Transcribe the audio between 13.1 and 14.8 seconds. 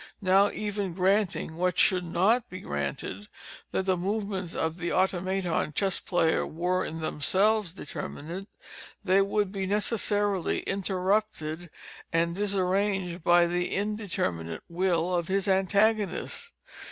by the indeterminate